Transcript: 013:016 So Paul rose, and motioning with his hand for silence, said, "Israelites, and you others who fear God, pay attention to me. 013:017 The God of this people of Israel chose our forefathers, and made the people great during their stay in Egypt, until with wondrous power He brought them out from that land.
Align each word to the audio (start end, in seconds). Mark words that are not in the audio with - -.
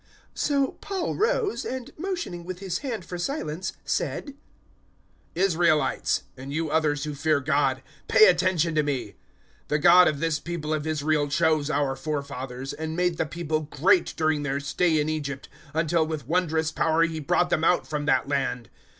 013:016 0.01 0.07
So 0.39 0.67
Paul 0.81 1.13
rose, 1.15 1.63
and 1.63 1.91
motioning 1.95 2.43
with 2.43 2.57
his 2.57 2.79
hand 2.79 3.05
for 3.05 3.19
silence, 3.19 3.73
said, 3.85 4.33
"Israelites, 5.35 6.23
and 6.35 6.51
you 6.51 6.71
others 6.71 7.03
who 7.03 7.13
fear 7.13 7.39
God, 7.39 7.83
pay 8.07 8.25
attention 8.25 8.73
to 8.73 8.81
me. 8.81 9.09
013:017 9.65 9.67
The 9.67 9.77
God 9.77 10.07
of 10.07 10.19
this 10.19 10.39
people 10.39 10.73
of 10.73 10.87
Israel 10.87 11.27
chose 11.27 11.69
our 11.69 11.95
forefathers, 11.95 12.73
and 12.73 12.95
made 12.95 13.17
the 13.17 13.27
people 13.27 13.59
great 13.69 14.15
during 14.17 14.41
their 14.41 14.59
stay 14.59 14.99
in 14.99 15.07
Egypt, 15.07 15.47
until 15.71 16.07
with 16.07 16.27
wondrous 16.27 16.71
power 16.71 17.03
He 17.03 17.19
brought 17.19 17.51
them 17.51 17.63
out 17.63 17.85
from 17.85 18.07
that 18.07 18.27
land. 18.27 18.71